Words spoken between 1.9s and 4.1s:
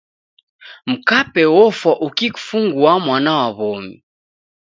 ukikufungua mwana wa w'omi.